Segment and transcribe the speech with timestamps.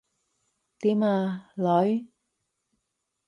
[0.79, 2.07] 點呀，女？